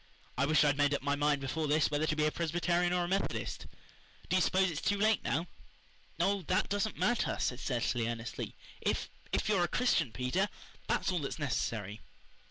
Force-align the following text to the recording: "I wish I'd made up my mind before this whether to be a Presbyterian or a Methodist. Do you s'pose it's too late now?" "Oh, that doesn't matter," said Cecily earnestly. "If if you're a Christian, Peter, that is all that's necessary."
"I 0.35 0.47
wish 0.47 0.63
I'd 0.63 0.79
made 0.79 0.95
up 0.95 1.03
my 1.03 1.15
mind 1.15 1.41
before 1.41 1.67
this 1.67 1.91
whether 1.91 2.07
to 2.07 2.15
be 2.15 2.25
a 2.25 2.31
Presbyterian 2.31 2.91
or 2.91 3.03
a 3.03 3.07
Methodist. 3.07 3.67
Do 4.29 4.35
you 4.35 4.41
s'pose 4.41 4.71
it's 4.71 4.81
too 4.81 4.97
late 4.97 5.23
now?" 5.23 5.45
"Oh, 6.19 6.41
that 6.47 6.69
doesn't 6.69 6.97
matter," 6.97 7.37
said 7.39 7.59
Cecily 7.59 8.07
earnestly. 8.09 8.55
"If 8.81 9.11
if 9.31 9.47
you're 9.47 9.63
a 9.63 9.67
Christian, 9.67 10.11
Peter, 10.11 10.49
that 10.87 11.01
is 11.05 11.11
all 11.11 11.19
that's 11.19 11.37
necessary." 11.37 12.01